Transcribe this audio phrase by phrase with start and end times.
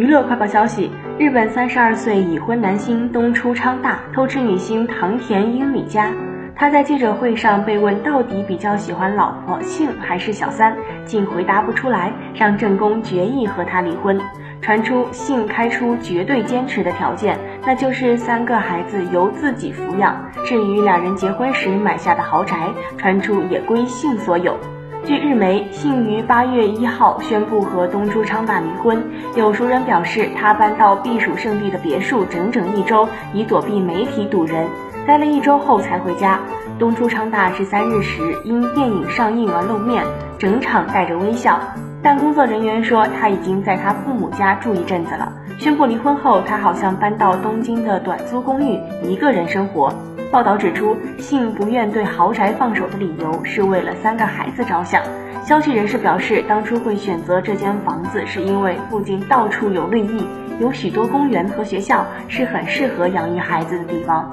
[0.00, 6.10] 娱乐快报消息：日本三十二岁已婚男星东出昌大偷吃女星唐田英里家。
[6.56, 10.74] 他在记者会上被问到底比较喜欢老婆信还是小三，
[11.04, 14.18] 竟回答不出来，让正宫决意和他离婚。
[14.62, 20.16] 传出信开出绝对坚持的条件，那就是三个孩子由自己抚养。
[20.46, 22.56] 至于两人结婚时买下的豪宅，
[22.96, 24.56] 传出也归信所有。
[25.06, 29.02] 据日媒，信于八月一号宣布和东出昌大离婚。
[29.34, 34.66] 有熟人表示，他搬到避暑胜地的别墅整整一周，以躲避媒体堵人。
[35.06, 36.38] 待了一周后才回家。
[36.78, 40.04] 东出昌大十三日时因电影上映而露面，
[40.38, 41.58] 整场带着微笑。
[42.02, 45.32] 但工作人员说他已经在他父母家住一阵子了。
[45.58, 49.92] 宣布离婚后，他好像搬到东京的短租公寓，一个人生活。
[50.30, 55.02] 报道指出，信不愿对豪宅放手的理由是为了三个孩子着想。
[55.44, 60.24] 消息人士表示，当初会选择这间房子，是因为附近到处有绿意，
[60.60, 64.30] 有许多公园和学校，是很适合养育孩子的地方。